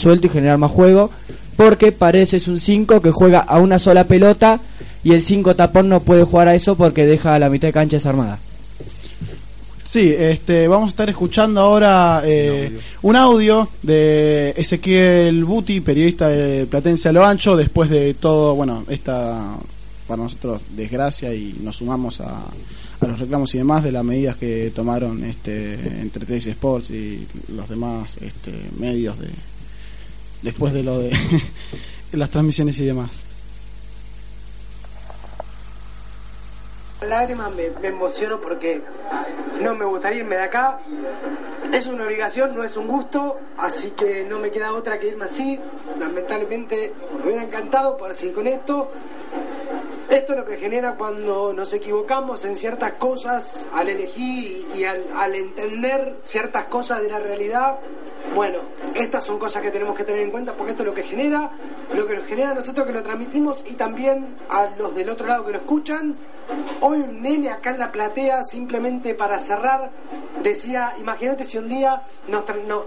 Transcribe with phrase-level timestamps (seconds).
[0.00, 1.10] suelto y generar más juego,
[1.56, 4.60] porque parece es un 5 que juega a una sola pelota
[5.02, 7.96] y el 5 tapón no puede jugar a eso porque deja la mitad de cancha
[7.96, 8.38] desarmada.
[9.82, 16.66] Sí, este, vamos a estar escuchando ahora eh, un audio de Ezequiel Buti, periodista de
[16.66, 19.56] Platense a lo ancho, después de todo, bueno, esta
[20.06, 22.44] para nosotros desgracia y nos sumamos a,
[23.00, 27.26] a los reclamos y demás de las medidas que tomaron este entre Teis Sports y
[27.48, 29.26] los demás este, medios de
[30.42, 31.10] después de lo de
[32.12, 33.10] las transmisiones y demás.
[37.08, 38.82] lágrimas me, me emociono porque
[39.60, 40.80] no me gustaría irme de acá.
[41.72, 45.26] Es una obligación, no es un gusto, así que no me queda otra que irme
[45.26, 45.58] así.
[45.98, 48.90] Lamentablemente me hubiera encantado poder seguir con esto.
[50.08, 55.04] Esto es lo que genera cuando nos equivocamos en ciertas cosas al elegir y, al,
[55.14, 57.78] al entender ciertas cosas de la realidad.
[58.34, 58.58] Bueno,
[58.94, 61.50] estas son cosas que tenemos que tener en cuenta porque esto es lo que genera,
[61.94, 65.26] lo que nos genera a nosotros que lo transmitimos y también a los del otro
[65.26, 66.16] lado que lo escuchan.
[66.80, 69.90] Hoy un nene acá en la platea, simplemente para cerrar,
[70.42, 72.44] decía, imagínate si un día nos,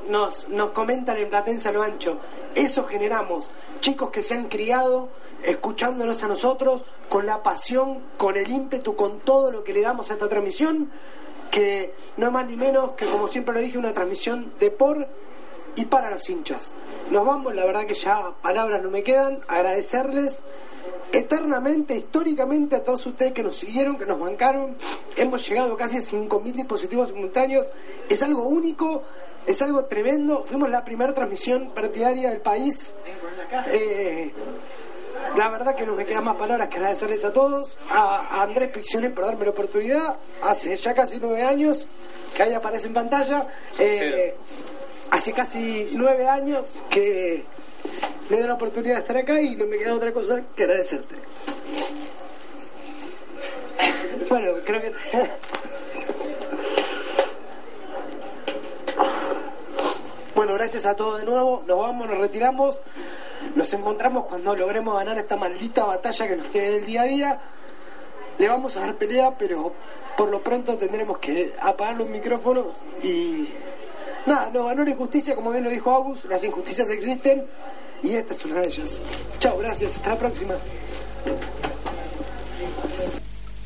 [0.09, 2.19] nos, nos comentan en Platense lo ancho,
[2.55, 3.49] eso generamos,
[3.81, 5.09] chicos que se han criado
[5.43, 10.09] escuchándonos a nosotros, con la pasión, con el ímpetu, con todo lo que le damos
[10.09, 10.89] a esta transmisión,
[11.51, 15.07] que no más ni menos que, como siempre lo dije, una transmisión de por
[15.75, 16.69] y para los hinchas.
[17.11, 20.41] Nos vamos, la verdad que ya palabras no me quedan, agradecerles
[21.11, 24.75] eternamente, históricamente a todos ustedes que nos siguieron, que nos bancaron.
[25.17, 27.67] Hemos llegado casi a 5.000 dispositivos simultáneos.
[28.09, 29.03] Es algo único,
[29.45, 30.45] es algo tremendo.
[30.47, 32.95] Fuimos la primera transmisión partidaria del país.
[33.71, 34.31] Eh,
[35.35, 38.69] la verdad que no me quedan más palabras que agradecerles a todos, a, a Andrés
[38.71, 41.87] Picciones por darme la oportunidad, hace ya casi nueve años,
[42.35, 43.47] que ahí aparece en pantalla,
[43.79, 44.35] eh,
[45.09, 47.43] hace casi nueve años que
[48.29, 51.15] me dio la oportunidad de estar acá y no me queda otra cosa que agradecerte.
[54.29, 54.93] Bueno, creo que...
[60.33, 61.61] Bueno, gracias a todos de nuevo.
[61.67, 62.79] Nos vamos, nos retiramos.
[63.55, 67.05] Nos encontramos cuando logremos ganar esta maldita batalla que nos tiene en el día a
[67.05, 67.39] día.
[68.37, 69.73] Le vamos a dar pelea, pero
[70.17, 72.67] por lo pronto tendremos que apagar los micrófonos
[73.03, 73.49] y.
[74.25, 76.25] Nada, nos ganó la injusticia, como bien lo dijo August.
[76.25, 77.43] Las injusticias existen
[78.03, 79.01] y esta es una de ellas.
[79.39, 79.95] Chao, gracias.
[79.95, 80.53] Hasta la próxima.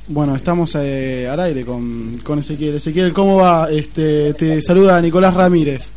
[0.08, 2.76] Bueno, estamos eh, al aire con, con Ezequiel.
[2.76, 3.70] Ezequiel, ¿cómo va?
[3.72, 5.92] Este, te saluda Nicolás Ramírez.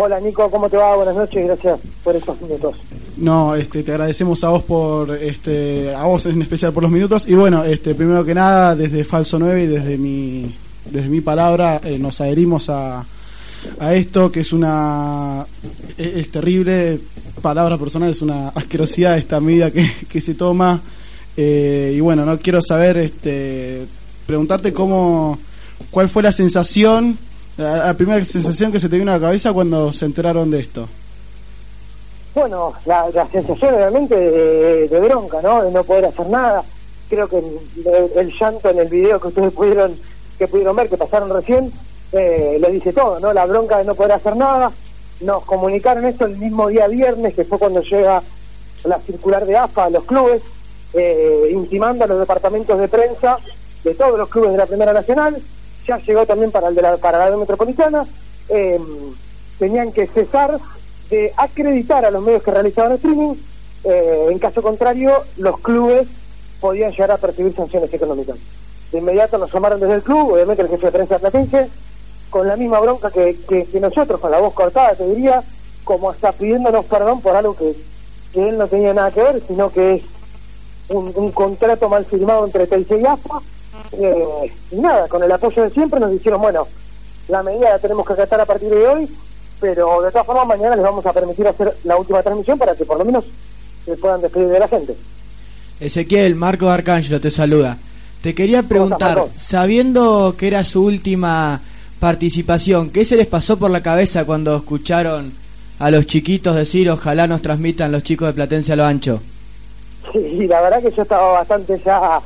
[0.00, 0.94] Hola Nico, ¿cómo te va?
[0.94, 2.76] Buenas noches, gracias por estos minutos.
[3.16, 7.24] No, este, te agradecemos a vos por, este, a vos en especial por los minutos.
[7.26, 10.54] Y bueno, este, primero que nada, desde Falso 9 y desde mi,
[10.88, 13.04] desde mi palabra, eh, nos adherimos a,
[13.80, 15.44] a esto, que es una,
[15.96, 17.00] es, es terrible,
[17.42, 20.80] palabra personal, es una asquerosidad esta medida que, que se toma.
[21.36, 23.84] Eh, y bueno, no quiero saber, este,
[24.26, 25.40] preguntarte cómo,
[25.90, 27.18] cuál fue la sensación,
[27.58, 30.88] la, primera sensación que se te vino a la cabeza cuando se enteraron de esto.
[32.34, 35.62] Bueno, la, la sensación realmente de, bronca, ¿no?
[35.62, 36.62] De no poder hacer nada.
[37.10, 39.94] Creo que el, el llanto en el video que ustedes pudieron
[40.38, 41.72] que pudieron ver, que pasaron recién,
[42.12, 43.32] eh, lo dice todo, ¿no?
[43.32, 44.70] La bronca de no poder hacer nada.
[45.20, 48.22] Nos comunicaron esto el mismo día viernes, que fue cuando llega
[48.84, 50.42] la circular de AFA a los clubes,
[50.94, 53.36] eh, intimando a los departamentos de prensa
[53.82, 55.42] de todos los clubes de la Primera Nacional.
[55.88, 58.04] Ya llegó también para el de la, para la área metropolitana.
[58.50, 58.78] Eh,
[59.58, 60.58] tenían que cesar
[61.08, 63.34] de acreditar a los medios que realizaban streaming.
[63.84, 66.06] Eh, en caso contrario, los clubes
[66.60, 68.36] podían llegar a percibir sanciones económicas.
[68.92, 71.68] De inmediato nos llamaron desde el club, obviamente el jefe de prensa platense,
[72.28, 75.42] con la misma bronca que, que, que nosotros, con la voz cortada, te diría,
[75.84, 77.74] como hasta pidiéndonos perdón por algo que,
[78.32, 80.02] que él no tenía nada que ver, sino que es
[80.88, 83.40] un, contrato mal firmado entre TIC y AFA.
[83.92, 86.66] Eh, y nada, con el apoyo de siempre nos dijeron, bueno,
[87.28, 89.08] la medida la tenemos que acatar a partir de hoy,
[89.60, 92.84] pero de todas formas mañana les vamos a permitir hacer la última transmisión para que
[92.84, 93.24] por lo menos
[93.84, 94.94] se puedan despedir de la gente.
[95.80, 97.78] Ezequiel, Marco Arcángelo te saluda.
[98.22, 101.60] Te quería preguntar, sabiendo que era su última
[102.00, 105.32] participación, ¿qué se les pasó por la cabeza cuando escucharon
[105.78, 109.20] a los chiquitos decir ojalá nos transmitan los chicos de Platense a lo ancho?
[110.12, 112.18] Sí, la verdad que yo estaba bastante ya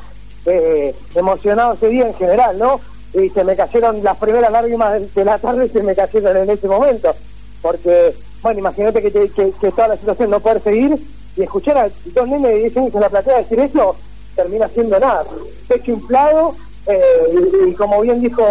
[0.46, 2.80] eh, emocionado ese día en general, ¿no?
[3.14, 6.66] Y se me cayeron las primeras lágrimas de, la tarde, se me cayeron en ese
[6.66, 7.14] momento.
[7.60, 10.98] Porque, bueno, imagínate que, que, toda la situación no poder seguir
[11.36, 13.96] y escuchar a dos nenes de 10 años en la platea decir eso,
[14.34, 15.24] termina siendo nada.
[15.68, 16.54] Pecho inflado,
[16.86, 18.44] eh, y, como bien dijo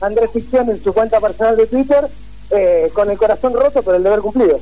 [0.00, 2.06] Andrés Ficción en su cuenta personal de Twitter,
[2.50, 4.58] eh, con el corazón roto por el deber cumplido.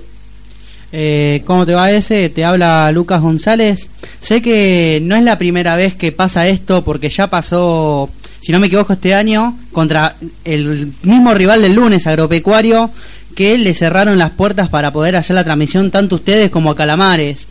[0.93, 2.29] Eh, ¿Cómo te va ese?
[2.29, 3.89] Te habla Lucas González.
[4.27, 8.59] Sé que no es la primera vez que pasa esto porque ya pasó, si no
[8.59, 12.91] me equivoco, este año contra el mismo rival del lunes, Agropecuario,
[13.37, 17.47] que le cerraron las puertas para poder hacer la transmisión tanto ustedes como a Calamares.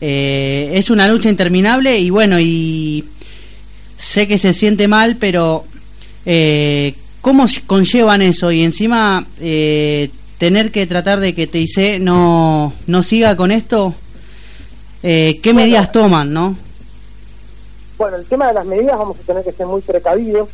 [0.00, 3.02] Eh, es una lucha interminable y bueno, y
[3.98, 5.64] sé que se siente mal, pero
[6.24, 8.52] eh, ¿cómo conllevan eso?
[8.52, 10.08] Y encima eh,
[10.38, 13.96] tener que tratar de que TIC no, no siga con esto,
[15.02, 16.56] eh, ¿qué medidas toman, no?
[17.98, 20.48] Bueno, el tema de las medidas vamos a tener que ser muy precavidos.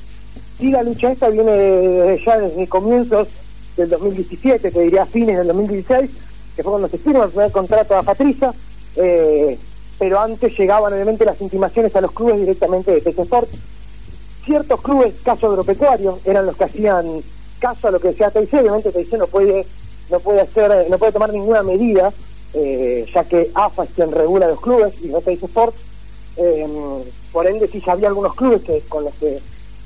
[0.59, 3.29] Y la lucha esta viene desde ya desde comienzos
[3.77, 6.11] del 2017, te diría fines del 2016,
[6.57, 8.53] que fue cuando se firma el primer contrato a Patricia,
[8.97, 9.57] eh,
[9.99, 13.49] pero antes llegaban obviamente las intimaciones a los clubes directamente de Sport.
[14.45, 17.23] Ciertos clubes, caso agropecuario, eran los que hacían
[17.61, 19.67] caso a lo que decía TIC, obviamente TIC no puede,
[20.11, 22.13] no puede hacer, no puede tomar ninguna medida,
[22.55, 25.75] eh, ya que AFA es quien regula los clubes y no TIC Sport.
[26.37, 26.67] Eh,
[27.33, 29.39] por ende, sí había algunos clubes que con los que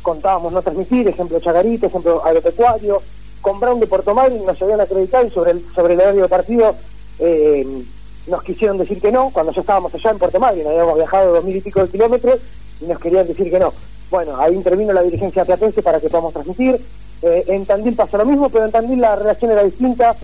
[0.02, 3.00] contábamos no transmitir, ejemplo Chagarito, ejemplo Agropecuario,
[3.40, 6.28] con Brown de Puerto Madryn nos habían acreditado y sobre el, sobre el horario de
[6.28, 6.74] partido
[7.18, 7.84] eh,
[8.26, 11.44] nos quisieron decir que no, cuando ya estábamos allá en Puerto Madryn, habíamos viajado dos
[11.44, 12.40] mil y pico de kilómetros
[12.80, 13.72] y nos querían decir que no.
[14.10, 16.80] Bueno, ahí intervino la dirigencia platense para que podamos transmitir.
[17.22, 20.14] Eh, en Tandil pasó lo mismo, pero en Tandil la relación era distinta.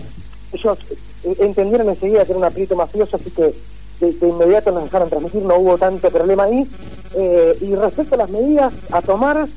[0.53, 0.77] Ellos
[1.23, 3.53] entendieron enseguida que era un aprieto mafioso, así que
[3.99, 6.67] de, inmediato nos dejaron transmitir, no hubo tanto problema ahí.
[7.15, 9.47] Eh, y respecto a las medidas a tomar,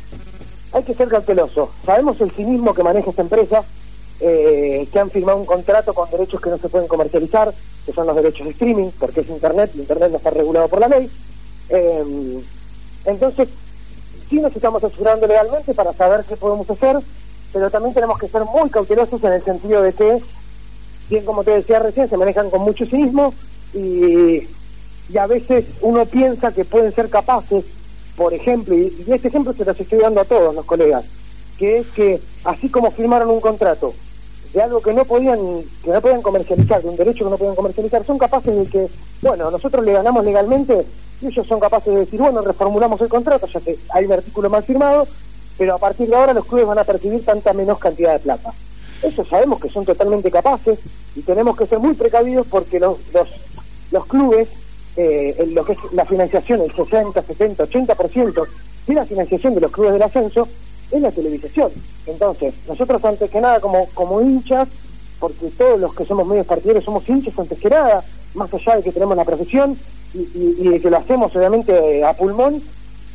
[0.73, 1.71] hay que ser cauteloso.
[1.85, 3.65] Sabemos el cinismo que maneja esta empresa,
[4.21, 7.53] eh, que han firmado un contrato con derechos que no se pueden comercializar,
[7.85, 10.81] que son los derechos de streaming, porque es Internet y Internet no está regulado por
[10.81, 11.11] la ley.
[11.69, 12.43] Eh,
[13.05, 13.49] entonces,
[14.29, 16.97] sí nos estamos asesorando legalmente para saber qué podemos hacer,
[17.53, 20.23] pero también tenemos que ser muy cautelosos en el sentido de que,
[21.09, 23.35] bien como te decía recién, se manejan con mucho cinismo
[23.75, 24.49] y,
[25.13, 27.65] y a veces uno piensa que pueden ser capaces,
[28.17, 31.05] por ejemplo, y, este ejemplo se los estoy dando a todos los colegas,
[31.59, 33.95] que es que así como firmaron un contrato
[34.53, 35.39] de algo que no podían
[35.83, 38.89] que no podían comercializar, de un derecho que no podían comercializar, son capaces de que,
[39.23, 40.85] bueno, nosotros le ganamos legalmente
[41.21, 44.51] y ellos son capaces de decir, bueno, reformulamos el contrato, ya que hay un artículo
[44.51, 45.07] mal firmado,
[45.57, 48.53] pero a partir de ahora los clubes van a percibir tanta menos cantidad de plata.
[49.03, 50.79] Eso sabemos que son totalmente capaces
[51.17, 53.29] y tenemos que ser muy precavidos porque los, los,
[53.91, 54.49] los clubes,
[54.97, 58.47] eh, en lo que es la financiación, el 60, 70, 80%
[58.87, 60.47] de la financiación de los clubes del ascenso
[60.91, 61.73] es la televisación.
[62.07, 64.69] Entonces, nosotros antes que nada como, como hinchas,
[65.19, 68.05] porque todos los que somos medios partidarios somos hinchas antes que nada,
[68.35, 69.77] más allá de que tenemos la profesión
[70.15, 72.63] y, y, de que lo hacemos obviamente a pulmón,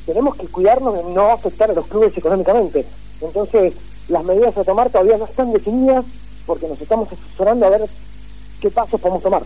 [0.06, 2.86] tenemos que cuidarnos de no afectar a los clubes económicamente.
[3.22, 3.74] Entonces,
[4.10, 6.06] las medidas a tomar todavía no están definidas
[6.46, 7.82] porque nos estamos asesorando a ver
[8.62, 9.44] qué pasos podemos tomar.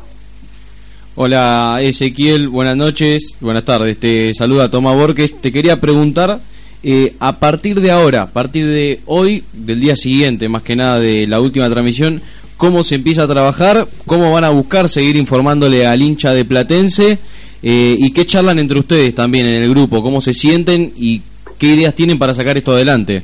[1.16, 6.40] Hola Ezequiel, buenas noches, buenas tardes, te saluda Tomás Borges, te quería preguntar
[6.84, 11.00] eh, a partir de ahora, a partir de hoy, del día siguiente, más que nada
[11.00, 12.22] de la última transmisión,
[12.56, 17.20] cómo se empieza a trabajar, cómo van a buscar seguir informándole al hincha de Platense
[17.62, 21.22] eh, y qué charlan entre ustedes también en el grupo, cómo se sienten y
[21.58, 23.24] qué ideas tienen para sacar esto adelante.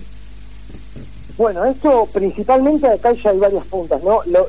[1.37, 4.21] Bueno, esto principalmente acá ya hay varias puntas, ¿no?
[4.25, 4.47] Lo,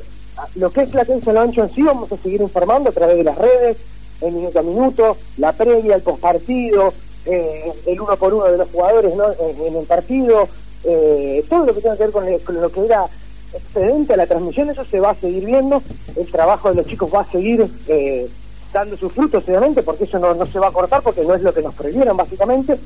[0.55, 3.23] lo que es Platense lo ancho en sí vamos a seguir informando a través de
[3.23, 3.77] las redes,
[4.21, 6.91] el minuto a minuto, la previa, el postpartido,
[7.25, 9.25] eh, el uno por uno de los jugadores ¿no?
[9.31, 10.47] en, el partido,
[10.83, 13.05] eh, todo lo que tenga que ver con, lo que era
[13.53, 15.81] excedente a la transmisión, eso se va a seguir viendo,
[16.15, 18.27] el trabajo de los chicos va a seguir eh,
[18.73, 21.43] dando sus frutos, obviamente, porque eso no, no, se va a cortar, porque no es
[21.43, 22.79] lo que nos prohibieron, básicamente.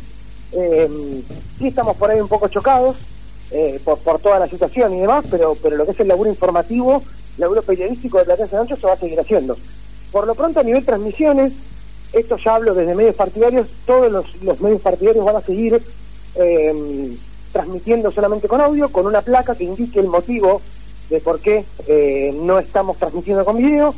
[0.51, 2.97] sí estamos por ahí un poco chocados
[3.83, 7.03] por, por toda la situación y demás, pero, pero lo que es el laburo informativo,
[7.35, 9.55] el laburo periodístico de Platense Ancho se va a seguir haciendo.
[10.11, 11.53] Por lo pronto, a nivel transmisiones,
[12.13, 15.81] esto ya hablo desde medios partidarios, todos los, los medios partidarios van a seguir
[16.35, 17.17] eh,
[17.51, 20.61] transmitiendo solamente con audio, con una placa que indique el motivo
[21.09, 23.93] de por qué eh, no estamos transmitiendo con video.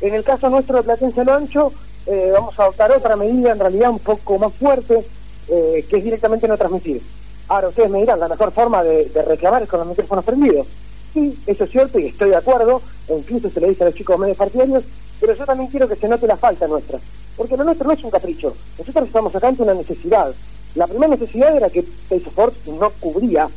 [0.00, 1.72] En el caso nuestro de Platense Lo Ancho,
[2.06, 5.04] eh, vamos a adoptar otra medida en realidad un poco más fuerte,
[5.48, 7.00] que es directamente no transmitir.
[7.48, 10.66] Ahora ustedes me dirán, la mejor forma de, de reclamar es con los micrófonos prendidos.
[11.12, 14.18] Sí, eso es cierto y estoy de acuerdo, incluso se lo dice a los chicos
[14.18, 14.84] medios partidarios,
[15.20, 16.98] pero yo también quiero que se note la falta nuestra,
[17.36, 20.34] porque lo nuestro no es un capricho, nosotros estamos acá ante una necesidad.
[20.74, 23.48] La primera necesidad era que Pace Sports no cubría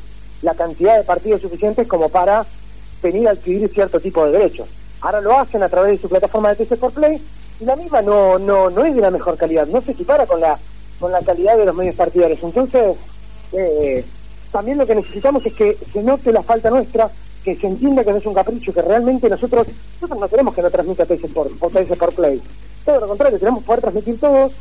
[0.42, 2.46] la cantidad de partidos suficientes como para
[3.04, 4.70] venir a adquirir cierto tipo de derechos.
[5.02, 7.22] Ahora lo hacen a través de su plataforma de TC Sport Play
[7.60, 10.40] y la misma no, no, no es de la mejor calidad, no se equipara con
[10.40, 10.58] la,
[10.98, 12.40] con la calidad de los medios partidarios.
[12.42, 12.96] Entonces,
[13.54, 14.04] eh,
[14.52, 17.10] también lo que necesitamos es que se note la falta nuestra
[17.44, 20.62] que se entienda que no es un capricho, que realmente nosotros, nosotros no queremos que
[20.62, 22.42] no transmita TS por, o por Play.
[22.84, 24.52] Todo lo contrario, queremos poder transmitir todos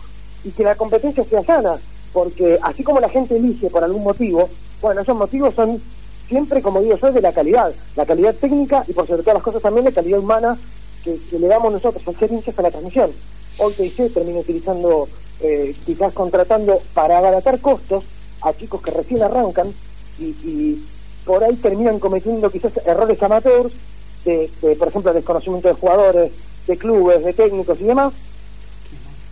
[0.44, 1.74] y que la competencia sea sana,
[2.12, 4.48] porque así como la gente elige por algún motivo,
[4.80, 5.80] bueno, esos motivos son
[6.28, 9.42] siempre, como digo yo, de la calidad, la calidad técnica y por sobre todas las
[9.42, 10.56] cosas también la calidad humana
[11.02, 13.10] que, que le damos nosotros al ser hinchas a la transmisión.
[13.58, 15.08] Hoy TIC termina utilizando,
[15.40, 18.04] eh, quizás contratando para abaratar costos
[18.42, 19.72] a chicos que recién arrancan
[20.18, 20.86] y, y
[21.24, 23.72] por ahí terminan cometiendo quizás errores amateurs,
[24.24, 26.32] de, de, por ejemplo, desconocimiento de jugadores,
[26.66, 28.12] de clubes, de técnicos y demás,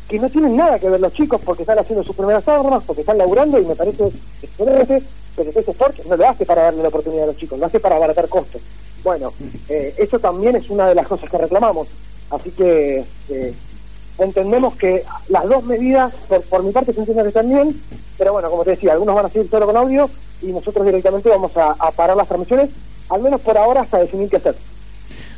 [0.08, 3.00] que no tienen nada que ver los chicos porque están haciendo sus primeras armas, porque
[3.00, 4.10] están laburando y me parece
[4.42, 5.02] excelente,
[5.34, 7.80] pero ese Sport no lo hace para darle la oportunidad a los chicos, lo hace
[7.80, 8.62] para abaratar costos.
[9.02, 9.32] Bueno,
[9.68, 11.88] eh, eso también es una de las cosas que reclamamos.
[12.30, 13.54] Así que eh,
[14.18, 17.80] entendemos que las dos medidas, por, por mi parte, se entienden que bien,
[18.18, 20.08] pero bueno, como te decía, algunos van a seguir solo con audio
[20.42, 22.70] y nosotros directamente vamos a, parar las transmisiones,
[23.08, 24.56] al menos por ahora hasta definir qué hacer.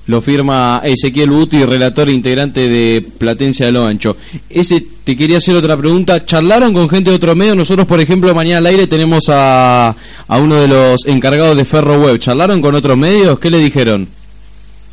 [0.07, 4.17] Lo firma Ezequiel Buti, relator integrante de Platencia de lo Ancho.
[4.49, 6.25] Ese, te quería hacer otra pregunta.
[6.25, 7.55] ¿Charlaron con gente de otro medio?
[7.55, 12.01] Nosotros, por ejemplo, mañana al aire tenemos a, a uno de los encargados de Ferro
[12.01, 12.19] Web.
[12.21, 13.39] ¿Charlaron con otros medios?
[13.39, 14.09] ¿Qué le dijeron?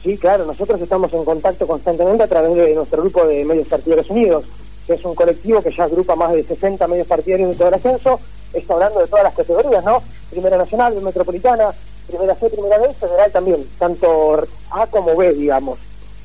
[0.06, 4.08] Sí, claro, nosotros estamos en contacto constantemente a través de nuestro grupo de medios partidarios
[4.12, 4.44] unidos,
[4.86, 7.74] que es un colectivo que ya agrupa más de 60 medios partidarios de todo el
[7.74, 8.20] ascenso,
[8.54, 10.04] está hablando de todas las categorías, ¿no?
[10.30, 11.74] Primera Nacional, Metropolitana,
[12.06, 15.80] Primera C, Primera B, Federal también, tanto A como B, digamos.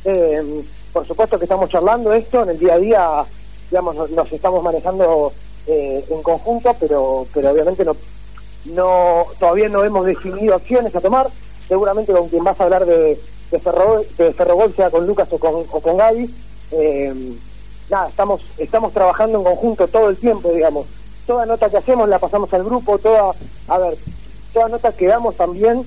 [0.05, 3.25] Eh, por supuesto que estamos charlando esto, en el día a día,
[3.71, 5.33] digamos, nos, estamos manejando
[5.67, 7.97] eh, en conjunto, pero, pero obviamente no,
[8.67, 11.31] no, todavía no hemos definido acciones a tomar,
[11.67, 13.19] seguramente con quien vas a hablar de,
[13.51, 16.35] de, Ferro, de Ferrogol, sea con Lucas o con, o con Gaby,
[16.73, 17.35] eh,
[17.91, 20.87] nada, estamos, estamos trabajando en conjunto todo el tiempo, digamos.
[21.27, 23.33] Toda nota que hacemos la pasamos al grupo, toda,
[23.69, 23.97] a ver,
[24.53, 25.85] toda nota que damos también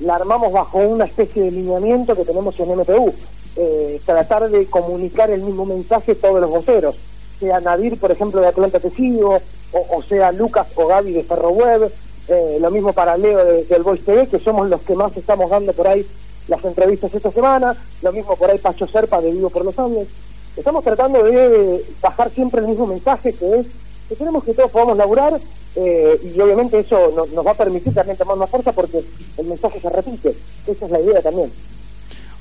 [0.00, 3.12] la armamos bajo una especie de lineamiento que tenemos en MPU.
[3.56, 6.96] Eh, tratar de comunicar el mismo mensaje todos los voceros,
[7.38, 9.40] sea Nadir, por ejemplo, de Atlanta Tesido,
[9.72, 11.92] o, o sea Lucas o Gaby de Ferro Web,
[12.26, 15.50] eh, lo mismo para Leo de, del Voice TV, que somos los que más estamos
[15.50, 16.06] dando por ahí
[16.48, 20.08] las entrevistas esta semana, lo mismo por ahí Pacho Serpa de Vivo por los Andes.
[20.56, 23.66] Estamos tratando de bajar siempre el mismo mensaje que es
[24.08, 25.40] que queremos que todos podamos laburar
[25.76, 29.02] eh, y obviamente eso nos, nos va a permitir también tomar más fuerza porque
[29.38, 30.34] el mensaje se repite.
[30.66, 31.50] Esa es la idea también.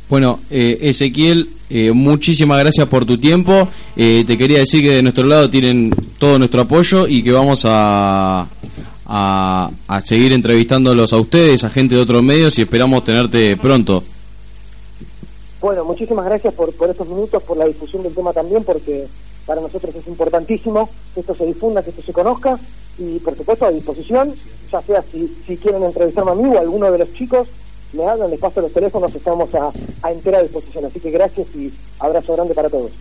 [0.09, 3.67] Bueno, eh, Ezequiel, eh, muchísimas gracias por tu tiempo.
[3.95, 7.63] Eh, te quería decir que de nuestro lado tienen todo nuestro apoyo y que vamos
[7.65, 8.47] a,
[9.15, 14.03] a, a seguir entrevistándolos a ustedes, a gente de otros medios y esperamos tenerte pronto.
[15.61, 19.05] Bueno, muchísimas gracias por, por estos minutos, por la difusión del tema también, porque
[19.45, 22.57] para nosotros es importantísimo que esto se difunda, que esto se conozca
[22.97, 24.33] y por supuesto a disposición,
[24.71, 27.47] ya sea si, si quieren entrevistarme a mí o a alguno de los chicos,
[27.93, 30.85] me hablan, les paso los teléfonos, estamos a, a entera disposición.
[30.85, 32.91] Así que gracias y abrazo grande para todos.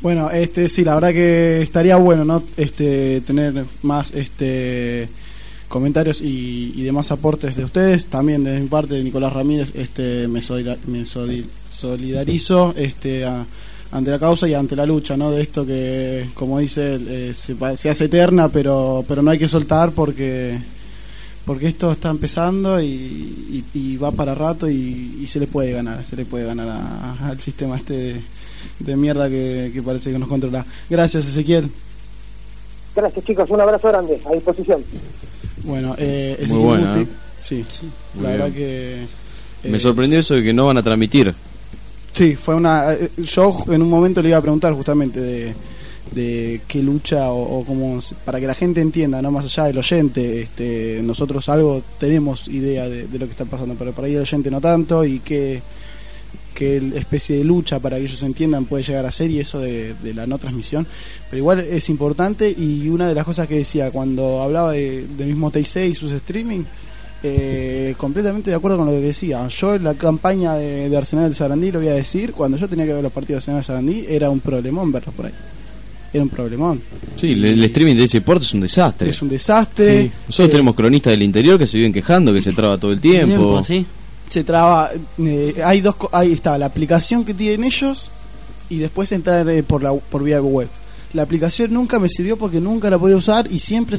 [0.00, 2.42] Bueno, este sí, la verdad que estaría bueno, ¿no?
[2.56, 5.08] Este tener más este
[5.68, 8.06] comentarios y, y demás aportes de ustedes.
[8.06, 13.44] También de mi parte, Nicolás Ramírez, este me, solida- me soli- solidarizo este a-
[13.90, 15.30] ante la causa y ante la lucha, ¿no?
[15.30, 17.54] De esto que, como dice, eh, se,
[17.88, 20.58] hace eterna, pero pero no hay que soltar porque
[21.46, 26.14] porque esto está empezando y, y- va para rato y, se le puede ganar, se
[26.16, 26.68] le puede ganar
[27.22, 28.20] al sistema este de,
[28.80, 30.64] de mierda que, que parece que nos controla.
[30.90, 31.70] Gracias, Ezequiel.
[32.94, 34.82] Gracias chicos, un abrazo grande, a disposición.
[35.68, 37.06] Bueno, eh, Muy Ezequiel buena, Guti- ¿eh?
[37.40, 37.64] Sí,
[38.14, 38.40] Muy la bien.
[38.40, 39.02] verdad que...
[39.02, 41.32] eh, Me sorprendió eso de que no van a transmitir.
[42.12, 42.92] Sí, fue una.
[42.94, 45.54] eh, Yo en un momento le iba a preguntar justamente de,
[46.10, 48.00] de qué lucha o, o cómo.
[48.24, 50.40] para que la gente entienda, no más allá del oyente.
[50.42, 54.22] Este, nosotros algo tenemos idea de, de lo que está pasando, pero por ahí el
[54.22, 55.62] oyente no tanto y qué,
[56.58, 59.94] qué especie de lucha para que ellos entiendan puede llegar a ser y eso de,
[60.02, 60.84] de la no transmisión.
[61.30, 65.28] Pero igual es importante y una de las cosas que decía cuando hablaba de, del
[65.28, 66.64] mismo TIC y sus streaming.
[67.22, 69.46] Eh, completamente de acuerdo con lo que decía.
[69.48, 72.68] Yo en la campaña de, de Arsenal de Sarandí, lo voy a decir, cuando yo
[72.68, 75.32] tenía que ver los partidos de Arsenal de Sarandí, era un problemón verlos por ahí.
[76.12, 76.80] Era un problemón.
[77.16, 79.10] Sí, el, el streaming de ese deporte es un desastre.
[79.10, 80.02] Es un desastre.
[80.02, 80.10] Sí.
[80.26, 83.00] Nosotros Eh, tenemos cronistas del interior que se viven quejando que se traba todo el
[83.00, 83.60] tiempo.
[83.60, 83.84] Tiempo, sí.
[84.28, 84.90] Se traba.
[85.18, 85.96] eh, hay dos.
[86.12, 88.10] Ahí está, la aplicación que tienen ellos
[88.68, 90.68] y después entrar eh, por, la, por vía web.
[91.14, 93.96] La aplicación nunca me sirvió porque nunca la podía usar y siempre